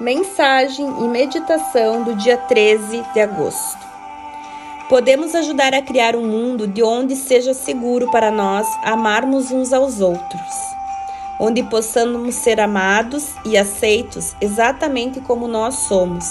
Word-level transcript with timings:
Mensagem 0.00 0.86
e 1.04 1.08
meditação 1.08 2.02
do 2.02 2.14
dia 2.14 2.38
13 2.38 3.04
de 3.12 3.20
agosto. 3.20 3.86
Podemos 4.88 5.34
ajudar 5.34 5.74
a 5.74 5.82
criar 5.82 6.16
um 6.16 6.26
mundo 6.26 6.66
de 6.66 6.82
onde 6.82 7.14
seja 7.14 7.52
seguro 7.52 8.10
para 8.10 8.30
nós 8.30 8.66
amarmos 8.82 9.50
uns 9.50 9.74
aos 9.74 10.00
outros, 10.00 10.54
onde 11.38 11.62
possamos 11.64 12.34
ser 12.34 12.60
amados 12.60 13.34
e 13.44 13.58
aceitos 13.58 14.34
exatamente 14.40 15.20
como 15.20 15.46
nós 15.46 15.74
somos. 15.74 16.24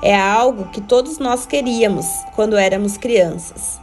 É 0.00 0.18
algo 0.18 0.70
que 0.70 0.80
todos 0.80 1.18
nós 1.18 1.44
queríamos 1.44 2.06
quando 2.34 2.56
éramos 2.56 2.96
crianças. 2.96 3.78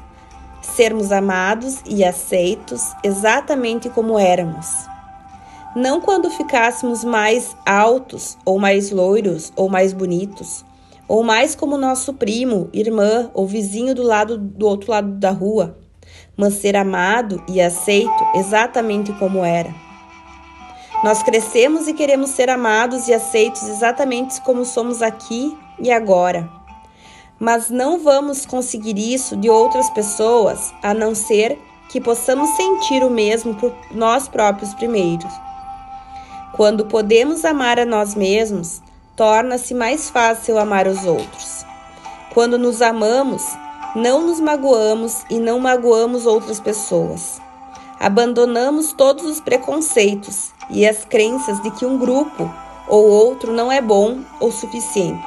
Sermos 0.64 1.12
amados 1.12 1.78
e 1.86 2.04
aceitos 2.04 2.82
exatamente 3.04 3.88
como 3.88 4.18
éramos 4.18 4.92
não 5.76 6.00
quando 6.00 6.30
ficássemos 6.30 7.04
mais 7.04 7.56
altos, 7.66 8.38
ou 8.46 8.60
mais 8.60 8.92
loiros, 8.92 9.52
ou 9.56 9.70
mais 9.70 9.92
bonitos, 9.92 10.64
ou 11.08 11.24
mais 11.24 11.56
como 11.56 11.78
nosso 11.78 12.14
primo, 12.14 12.70
irmã 12.72 13.30
ou 13.34 13.48
vizinho 13.48 13.96
do 13.96 14.04
lado 14.04 14.38
do 14.38 14.68
outro 14.68 14.92
lado 14.92 15.12
da 15.14 15.32
rua, 15.32 15.78
mas 16.38 16.56
ser 16.56 16.76
amado 16.76 17.44
e 17.48 17.60
aceito 17.60 18.24
exatamente 18.36 19.12
como 19.14 19.44
era. 19.44 19.74
Nós 21.04 21.22
crescemos 21.22 21.88
e 21.88 21.94
queremos 21.94 22.30
ser 22.30 22.50
amados 22.50 23.08
e 23.08 23.14
aceitos 23.14 23.68
exatamente 23.68 24.40
como 24.42 24.64
somos 24.64 25.02
aqui 25.02 25.58
e 25.80 25.92
agora. 25.92 26.50
Mas 27.38 27.70
não 27.70 28.00
vamos 28.00 28.46
conseguir 28.46 28.98
isso 28.98 29.36
de 29.36 29.50
outras 29.50 29.90
pessoas 29.90 30.74
a 30.82 30.94
não 30.94 31.14
ser 31.14 31.60
que 31.90 32.00
possamos 32.00 32.50
sentir 32.52 33.04
o 33.04 33.10
mesmo 33.10 33.54
por 33.56 33.74
nós 33.92 34.30
próprios 34.30 34.74
primeiros. 34.74 35.32
Quando 36.56 36.86
podemos 36.86 37.44
amar 37.46 37.80
a 37.80 37.86
nós 37.86 38.14
mesmos, 38.14 38.80
torna-se 39.16 39.74
mais 39.74 40.12
fácil 40.12 40.60
amar 40.60 40.86
os 40.86 41.04
outros. 41.04 41.66
Quando 42.32 42.60
nos 42.60 42.80
amamos, 42.80 43.44
não 43.96 44.22
nos 44.22 44.40
magoamos 44.40 45.24
e 45.32 45.40
não 45.40 45.60
magoamos 45.60 46.28
outras 46.28 46.60
pessoas. 46.60 47.42
Abandonamos 48.00 48.94
todos 48.94 49.26
os 49.26 49.42
preconceitos 49.42 50.52
e 50.70 50.88
as 50.88 51.04
crenças 51.04 51.60
de 51.64 51.72
que 51.72 51.88
um 51.88 51.98
grupo 51.98 52.48
ou 52.88 53.04
outro 53.04 53.52
não 53.52 53.72
é 53.72 53.82
bom 53.82 54.20
ou 54.40 54.52
suficiente. 54.52 55.26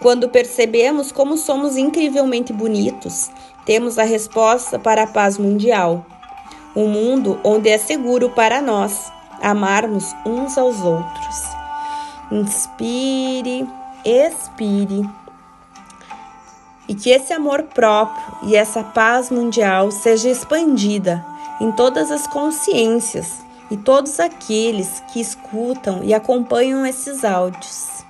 Quando 0.00 0.30
percebemos 0.30 1.12
como 1.12 1.36
somos 1.36 1.76
incrivelmente 1.76 2.50
bonitos, 2.50 3.30
temos 3.66 3.98
a 3.98 4.04
resposta 4.04 4.78
para 4.78 5.02
a 5.02 5.06
paz 5.06 5.36
mundial. 5.36 6.06
Um 6.74 6.88
mundo 6.88 7.38
onde 7.44 7.68
é 7.68 7.76
seguro 7.76 8.30
para 8.30 8.62
nós 8.62 9.12
amarmos 9.44 10.16
uns 10.24 10.56
aos 10.56 10.80
outros. 10.80 11.42
Inspire, 12.32 13.68
expire. 14.04 15.08
E 16.88 16.94
que 16.94 17.10
esse 17.10 17.32
amor 17.32 17.62
próprio 17.62 18.24
e 18.42 18.56
essa 18.56 18.82
paz 18.82 19.30
mundial 19.30 19.90
seja 19.90 20.30
expandida 20.30 21.24
em 21.60 21.70
todas 21.72 22.10
as 22.10 22.26
consciências 22.26 23.44
e 23.70 23.76
todos 23.76 24.18
aqueles 24.18 25.02
que 25.12 25.20
escutam 25.20 26.02
e 26.02 26.12
acompanham 26.12 26.84
esses 26.84 27.24
áudios. 27.24 28.04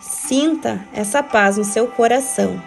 Sinta 0.00 0.86
essa 0.92 1.22
paz 1.22 1.56
no 1.56 1.64
seu 1.64 1.86
coração. 1.88 2.60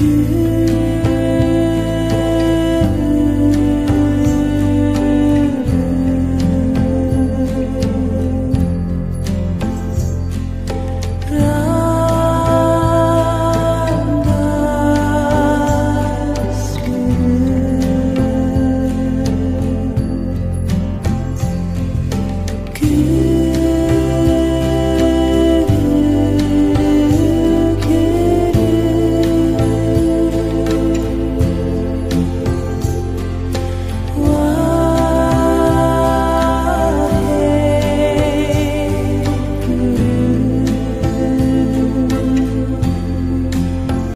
雨。 0.00 0.43